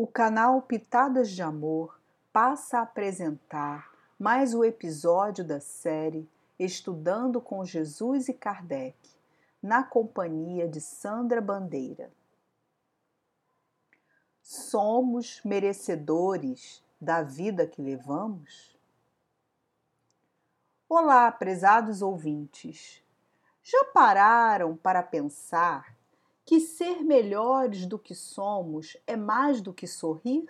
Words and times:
O 0.00 0.06
canal 0.06 0.62
Pitadas 0.62 1.28
de 1.28 1.42
Amor 1.42 2.00
passa 2.32 2.78
a 2.78 2.82
apresentar 2.82 3.90
mais 4.16 4.54
o 4.54 4.62
episódio 4.62 5.44
da 5.44 5.58
série 5.58 6.30
Estudando 6.56 7.40
com 7.40 7.64
Jesus 7.64 8.28
e 8.28 8.32
Kardec, 8.32 8.96
na 9.60 9.82
companhia 9.82 10.68
de 10.68 10.80
Sandra 10.80 11.40
Bandeira. 11.40 12.12
Somos 14.40 15.40
merecedores 15.44 16.80
da 17.00 17.24
vida 17.24 17.66
que 17.66 17.82
levamos? 17.82 18.78
Olá, 20.88 21.32
prezados 21.32 22.02
ouvintes. 22.02 23.02
Já 23.64 23.84
pararam 23.86 24.76
para 24.76 25.02
pensar 25.02 25.97
que 26.48 26.60
ser 26.60 27.04
melhores 27.04 27.84
do 27.84 27.98
que 27.98 28.14
somos 28.14 28.96
é 29.06 29.14
mais 29.14 29.60
do 29.60 29.70
que 29.70 29.86
sorrir? 29.86 30.48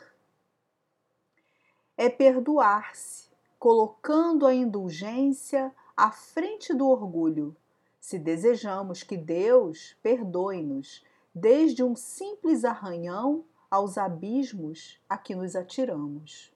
É 1.97 2.09
perdoar-se, 2.09 3.29
colocando 3.59 4.47
a 4.47 4.55
indulgência 4.55 5.74
à 5.97 6.12
frente 6.12 6.73
do 6.73 6.87
orgulho, 6.87 7.57
se 7.98 8.16
desejamos 8.16 9.02
que 9.02 9.16
Deus 9.16 9.97
perdoe-nos 10.01 11.05
desde 11.34 11.83
um 11.83 11.97
simples 11.97 12.65
arranhão 12.65 13.45
aos 13.69 13.99
abismos 13.99 15.01
a 15.09 15.19
que 15.19 15.35
nos 15.35 15.57
atiramos. 15.57 16.52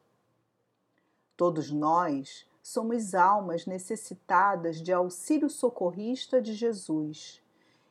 Todos 1.37 1.68
nós 1.68 2.48
somos 2.62 3.12
almas 3.12 3.66
necessitadas 3.66 4.80
de 4.80 4.93
auxílio 4.93 5.51
socorrista 5.51 6.40
de 6.40 6.54
Jesus, 6.54 7.43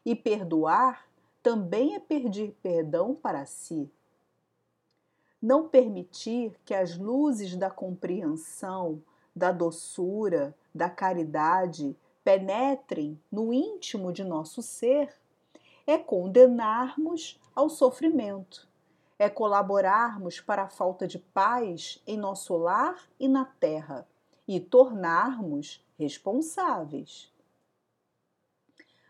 e 0.06 0.16
perdoar 0.16 1.11
também 1.42 1.96
é 1.96 2.00
pedir 2.00 2.52
perdão 2.62 3.16
para 3.16 3.46
si. 3.46 3.92
Não 5.42 5.68
permitir 5.68 6.60
que 6.64 6.74
as 6.74 6.98
luzes 6.98 7.56
da 7.56 7.70
compreensão, 7.70 9.02
da 9.36 9.52
doçura, 9.52 10.56
da 10.74 10.90
caridade 10.90 11.98
penetrem 12.24 13.20
no 13.32 13.52
íntimo 13.52 14.14
de 14.14 14.24
nosso 14.24 14.62
ser 14.62 15.14
é 15.88 15.98
condenarmos 15.98 17.40
ao 17.56 17.70
sofrimento, 17.70 18.70
é 19.18 19.30
colaborarmos 19.30 20.40
para 20.40 20.64
a 20.64 20.70
falta 20.70 21.08
de 21.08 21.18
paz 21.18 22.02
em 22.06 22.18
nosso 22.18 22.56
lar 22.56 23.10
e 23.20 23.28
na 23.28 23.46
terra 23.46 24.08
e 24.48 24.60
tornarmos 24.60 25.84
responsáveis. 25.98 27.32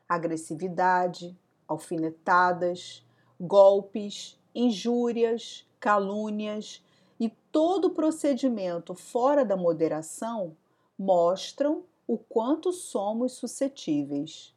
Agressividade, 0.07 1.37
alfinetadas, 1.71 3.05
golpes, 3.39 4.37
injúrias, 4.53 5.67
calúnias 5.79 6.83
e 7.19 7.29
todo 7.51 7.91
procedimento 7.91 8.93
fora 8.93 9.43
da 9.43 9.55
moderação 9.55 10.55
mostram 10.97 11.83
o 12.05 12.17
quanto 12.17 12.71
somos 12.71 13.33
suscetíveis. 13.33 14.53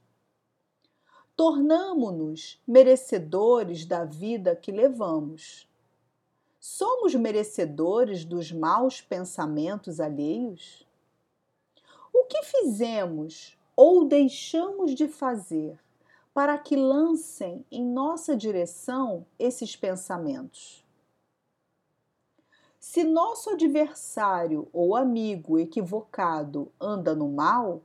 Tornamo-nos 1.36 2.60
merecedores 2.66 3.84
da 3.84 4.04
vida 4.04 4.54
que 4.54 4.70
levamos. 4.70 5.68
Somos 6.60 7.14
merecedores 7.14 8.24
dos 8.24 8.52
maus 8.52 9.00
pensamentos 9.00 10.00
alheios? 10.00 10.86
O 12.12 12.24
que 12.24 12.42
fizemos 12.44 13.58
ou 13.76 14.04
deixamos 14.04 14.94
de 14.94 15.08
fazer 15.08 15.83
para 16.34 16.58
que 16.58 16.74
lancem 16.74 17.64
em 17.70 17.86
nossa 17.86 18.36
direção 18.36 19.24
esses 19.38 19.76
pensamentos. 19.76 20.84
Se 22.80 23.04
nosso 23.04 23.50
adversário 23.50 24.68
ou 24.72 24.96
amigo 24.96 25.60
equivocado 25.60 26.72
anda 26.80 27.14
no 27.14 27.28
mal, 27.28 27.82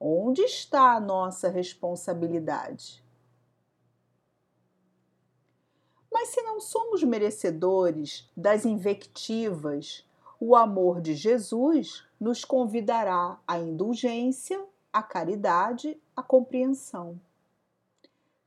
onde 0.00 0.40
está 0.40 0.94
a 0.94 1.00
nossa 1.00 1.50
responsabilidade? 1.50 3.04
Mas 6.10 6.30
se 6.30 6.40
não 6.40 6.58
somos 6.58 7.02
merecedores 7.02 8.28
das 8.34 8.64
invectivas, 8.64 10.08
o 10.40 10.56
amor 10.56 11.02
de 11.02 11.14
Jesus 11.14 12.06
nos 12.18 12.46
convidará 12.46 13.38
à 13.46 13.58
indulgência, 13.58 14.64
à 14.90 15.02
caridade, 15.02 16.00
à 16.16 16.22
compreensão 16.22 17.20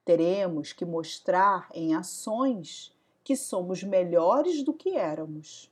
teremos 0.05 0.73
que 0.73 0.85
mostrar 0.85 1.69
em 1.73 1.95
ações 1.95 2.93
que 3.23 3.35
somos 3.35 3.83
melhores 3.83 4.63
do 4.63 4.73
que 4.73 4.97
éramos. 4.97 5.71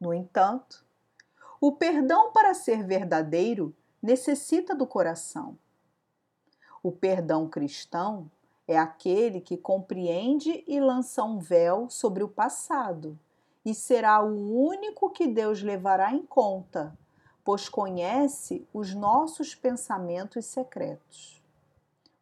No 0.00 0.14
entanto, 0.14 0.84
o 1.60 1.72
perdão 1.72 2.32
para 2.32 2.54
ser 2.54 2.84
verdadeiro 2.86 3.74
necessita 4.02 4.74
do 4.74 4.86
coração. 4.86 5.58
O 6.82 6.92
perdão 6.92 7.48
cristão 7.48 8.30
é 8.68 8.78
aquele 8.78 9.40
que 9.40 9.56
compreende 9.56 10.62
e 10.66 10.78
lança 10.80 11.24
um 11.24 11.38
véu 11.38 11.88
sobre 11.90 12.22
o 12.22 12.28
passado 12.28 13.18
e 13.64 13.74
será 13.74 14.22
o 14.22 14.66
único 14.68 15.10
que 15.10 15.26
Deus 15.26 15.62
levará 15.62 16.12
em 16.12 16.24
conta, 16.24 16.96
pois 17.42 17.68
conhece 17.68 18.66
os 18.72 18.94
nossos 18.94 19.54
pensamentos 19.54 20.44
secretos 20.44 21.43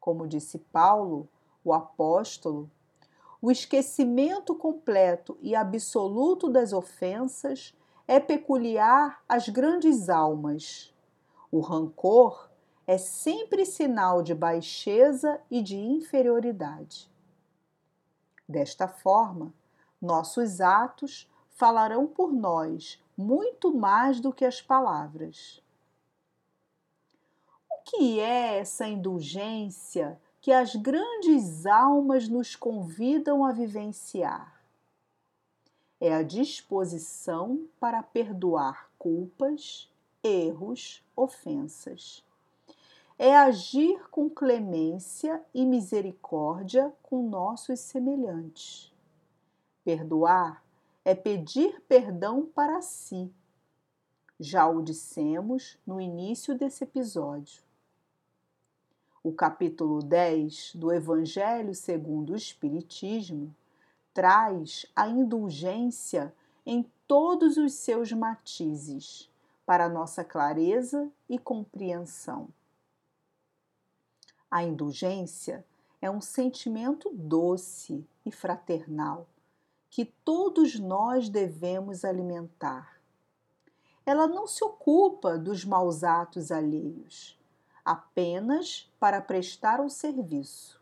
como 0.03 0.27
disse 0.27 0.59
Paulo, 0.59 1.29
o 1.65 1.73
apóstolo, 1.73 2.69
o 3.41 3.53
esquecimento 3.53 4.53
completo 4.53 5.39
e 5.41 5.55
absoluto 5.55 6.49
das 6.49 6.73
ofensas 6.73 7.73
é 8.09 8.19
peculiar 8.19 9.23
às 9.29 9.49
grandes 9.49 10.09
almas. 10.09 10.93
O 11.53 11.61
rancor 11.61 12.51
é 12.85 12.99
sempre 12.99 13.65
sinal 13.65 14.25
de 14.25 14.35
baixeza 14.35 15.41
e 15.49 15.63
de 15.63 15.77
inferioridade. 15.77 17.09
Desta 18.49 18.89
forma, 18.89 19.55
nossos 20.01 20.61
atos 20.61 21.31
falarão 21.49 22.09
por 22.09 22.33
nós 22.33 23.01
muito 23.17 23.73
mais 23.73 24.19
do 24.19 24.33
que 24.33 24.45
as 24.45 24.61
palavras 24.61 25.63
que 27.85 28.21
é 28.21 28.59
essa 28.59 28.87
indulgência 28.87 30.21
que 30.41 30.53
as 30.53 30.75
grandes 30.75 31.67
almas 31.67 32.29
nos 32.29 32.57
convidam 32.57 33.45
a 33.45 33.53
vivenciar? 33.53 34.61
É 36.01 36.13
a 36.13 36.23
disposição 36.23 37.67
para 37.79 38.03
perdoar 38.03 38.91
culpas, 38.99 39.89
erros, 40.23 41.03
ofensas. 41.15 42.25
É 43.19 43.37
agir 43.37 44.09
com 44.11 44.29
clemência 44.29 45.41
e 45.55 45.65
misericórdia 45.65 46.93
com 47.03 47.29
nossos 47.29 47.79
semelhantes. 47.79 48.93
Perdoar 49.85 50.65
é 51.05 51.15
pedir 51.15 51.81
perdão 51.83 52.47
para 52.47 52.83
si. 52.83 53.33
Já 54.41 54.69
o 54.69 54.83
dissemos 54.83 55.79
no 55.87 56.01
início 56.01 56.57
desse 56.57 56.83
episódio. 56.83 57.63
O 59.25 59.33
capítulo 59.33 60.03
10 60.03 60.73
do 60.75 60.93
Evangelho 60.93 61.77
segundo 61.77 62.33
o 62.33 62.37
Espiritismo 62.37 63.55
traz 64.13 64.85
a 64.97 65.07
indulgência 65.07 66.35
em 66.67 66.91
todos 67.07 67.57
os 67.57 67.73
seus 67.73 68.11
matizes 68.11 69.31
para 69.65 69.89
nossa 69.89 70.25
clareza 70.25 71.09
e 71.29 71.39
compreensão. 71.39 72.49
A 74.51 74.65
indulgência 74.65 75.65
é 76.01 76.11
um 76.11 76.21
sentimento 76.21 77.09
doce 77.15 78.05
e 78.27 78.33
fraternal 78.33 79.29
que 79.89 80.05
todos 80.05 80.81
nós 80.81 81.29
devemos 81.29 82.05
alimentar. 82.05 83.01
Ela 84.05 84.27
não 84.27 84.49
se 84.49 84.65
ocupa 84.65 85.39
dos 85.39 85.65
maus 85.65 86.03
atos 86.03 86.51
alheios 86.51 87.41
apenas 87.85 88.91
para 88.99 89.21
prestar 89.21 89.81
um 89.81 89.89
serviço. 89.89 90.81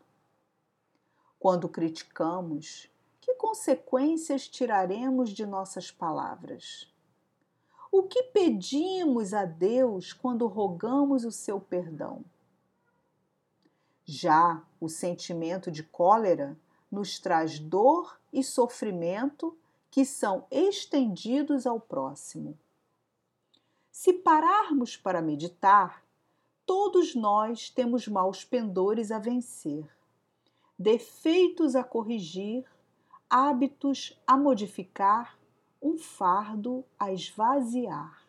Quando 1.38 1.69
criticamos, 1.69 2.91
que 3.20 3.35
consequências 3.35 4.49
tiraremos 4.49 5.31
de 5.31 5.47
nossas 5.47 5.91
palavras? 5.91 6.93
O 7.93 8.05
que 8.05 8.23
pedimos 8.25 9.35
a 9.35 9.44
Deus 9.44 10.12
quando 10.12 10.47
rogamos 10.47 11.25
o 11.25 11.32
seu 11.32 11.61
perdão? 11.61 12.25
Já 14.05 14.62
o 14.81 14.88
sentimento 14.88 15.70
de 15.70 15.82
cólera 15.82 16.56
nos 16.91 17.19
traz 17.19 17.58
dor 17.58 18.20
e 18.32 18.43
sofrimento 18.43 19.56
que 19.91 20.05
são 20.05 20.47
estendidos 20.50 21.67
ao 21.67 21.81
próximo. 21.81 22.58
Se 23.91 24.12
pararmos 24.12 24.97
para 24.97 25.20
meditar, 25.20 26.05
todos 26.70 27.17
nós 27.17 27.69
temos 27.69 28.06
maus 28.06 28.44
pendores 28.44 29.11
a 29.11 29.19
vencer, 29.19 29.90
defeitos 30.78 31.75
a 31.75 31.82
corrigir, 31.82 32.64
hábitos 33.28 34.17
a 34.25 34.37
modificar, 34.37 35.37
um 35.82 35.99
fardo 35.99 36.84
a 36.96 37.12
esvaziar. 37.12 38.25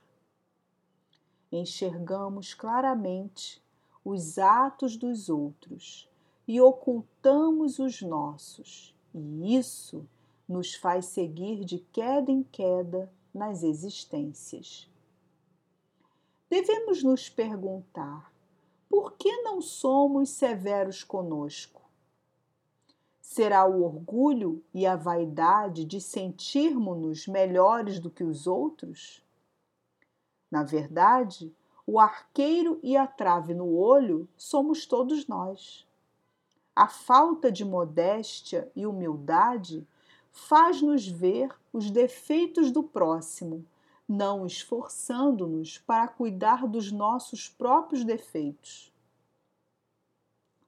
Enxergamos 1.52 2.56
claramente 2.56 3.64
os 4.04 4.40
atos 4.40 4.98
dos 4.98 5.30
outros 5.30 6.10
e 6.48 6.60
ocultamos 6.60 7.78
os 7.78 8.02
nossos, 8.02 8.96
e 9.14 9.56
isso 9.56 10.10
nos 10.50 10.74
faz 10.74 11.06
seguir 11.06 11.64
de 11.64 11.78
queda 11.78 12.32
em 12.32 12.42
queda 12.42 13.14
nas 13.32 13.62
existências. 13.62 14.90
Devemos 16.50 17.04
nos 17.04 17.30
perguntar: 17.30 18.31
por 18.92 19.14
que 19.14 19.42
não 19.42 19.62
somos 19.62 20.32
severos 20.32 21.02
conosco? 21.02 21.82
Será 23.22 23.66
o 23.66 23.86
orgulho 23.86 24.62
e 24.74 24.86
a 24.86 24.98
vaidade 24.98 25.86
de 25.86 26.02
sentirmos-nos 26.02 27.26
melhores 27.26 28.02
do 28.02 28.10
que 28.10 28.22
os 28.22 28.48
outros? 28.48 29.24
Na 30.52 30.64
verdade, 30.64 31.56
o 31.88 32.02
arqueiro 32.02 32.82
e 32.84 32.98
a 32.98 33.08
trave 33.08 33.54
no 33.54 33.74
olho 33.78 34.28
somos 34.36 34.86
todos 34.86 35.26
nós. 35.26 35.88
A 36.76 36.90
falta 36.90 37.50
de 37.50 37.64
modéstia 37.64 38.70
e 38.76 38.86
humildade 38.86 39.88
faz-nos 40.34 41.08
ver 41.08 41.50
os 41.72 41.90
defeitos 41.90 42.74
do 42.74 42.84
próximo, 42.84 43.66
não 44.12 44.46
esforçando-nos 44.46 45.78
para 45.78 46.06
cuidar 46.06 46.68
dos 46.68 46.92
nossos 46.92 47.48
próprios 47.48 48.04
defeitos. 48.04 48.92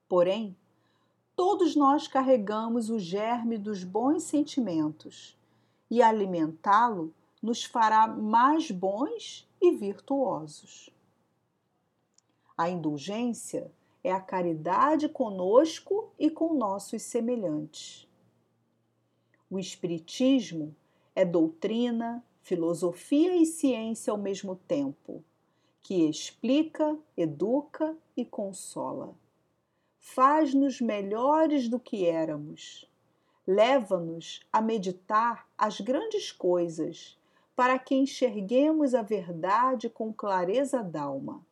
Porém, 0.07 0.55
todos 1.35 1.75
nós 1.75 2.07
carregamos 2.07 2.89
o 2.89 2.97
germe 2.97 3.57
dos 3.57 3.83
bons 3.83 4.23
sentimentos 4.23 5.37
e 5.91 6.01
alimentá-lo 6.01 7.13
nos 7.41 7.65
fará 7.65 8.07
mais 8.07 8.71
bons 8.71 9.45
e 9.59 9.71
virtuosos. 9.71 10.89
A 12.57 12.69
indulgência 12.69 13.69
é 14.01 14.11
a 14.13 14.21
caridade 14.21 15.09
conosco 15.09 16.09
e 16.17 16.29
com 16.29 16.53
nossos 16.53 17.01
semelhantes. 17.01 18.07
O 19.49 19.59
Espiritismo 19.59 20.73
é 21.13 21.25
doutrina, 21.25 22.23
filosofia 22.43 23.35
e 23.35 23.45
ciência 23.45 24.11
ao 24.11 24.17
mesmo 24.17 24.55
tempo, 24.55 25.23
que 25.81 26.07
explica, 26.07 26.95
educa 27.17 27.97
e 28.15 28.23
consola. 28.23 29.15
Faz-nos 29.97 30.79
melhores 30.79 31.67
do 31.67 31.79
que 31.79 32.05
éramos. 32.05 32.87
Leva-nos 33.47 34.41
a 34.53 34.61
meditar 34.61 35.49
as 35.57 35.81
grandes 35.81 36.31
coisas, 36.31 37.17
para 37.55 37.79
que 37.79 37.95
enxerguemos 37.95 38.93
a 38.93 39.01
verdade 39.01 39.89
com 39.89 40.13
clareza 40.13 40.83
d'alma 40.83 41.43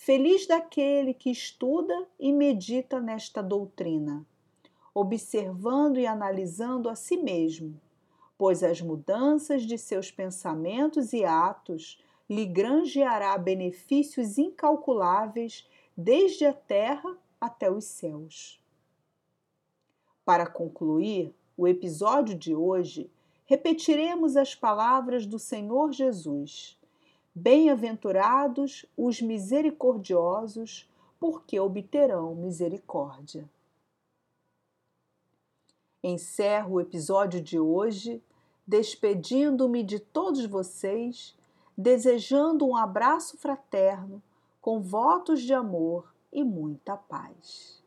Feliz 0.00 0.46
daquele 0.46 1.12
que 1.12 1.28
estuda 1.28 2.06
e 2.20 2.32
medita 2.32 3.00
nesta 3.00 3.42
doutrina, 3.42 4.24
observando 4.94 5.98
e 5.98 6.06
analisando 6.06 6.88
a 6.88 6.94
si 6.94 7.16
mesmo, 7.16 7.78
pois 8.38 8.62
as 8.62 8.80
mudanças 8.80 9.64
de 9.64 9.76
seus 9.76 10.10
pensamentos 10.10 11.12
e 11.12 11.24
atos 11.24 12.02
lhe 12.30 12.46
granjeará 12.46 13.36
benefícios 13.36 14.38
incalculáveis 14.38 15.68
desde 15.96 16.46
a 16.46 16.52
terra 16.52 17.18
até 17.40 17.70
os 17.70 17.84
céus. 17.84 18.62
Para 20.24 20.46
concluir 20.46 21.34
o 21.56 21.66
episódio 21.66 22.34
de 22.34 22.54
hoje, 22.54 23.10
repetiremos 23.44 24.36
as 24.36 24.54
palavras 24.54 25.26
do 25.26 25.38
Senhor 25.38 25.92
Jesus 25.92 26.78
Bem-aventurados 27.40 28.84
os 28.96 29.22
misericordiosos, 29.22 30.90
porque 31.20 31.60
obterão 31.60 32.34
misericórdia. 32.34 33.48
Encerro 36.02 36.74
o 36.74 36.80
episódio 36.80 37.40
de 37.40 37.56
hoje 37.56 38.20
despedindo-me 38.68 39.82
de 39.82 39.98
todos 39.98 40.44
vocês, 40.44 41.34
desejando 41.74 42.66
um 42.66 42.76
abraço 42.76 43.38
fraterno, 43.38 44.22
com 44.60 44.78
votos 44.78 45.40
de 45.40 45.54
amor 45.54 46.12
e 46.30 46.44
muita 46.44 46.94
paz. 46.94 47.82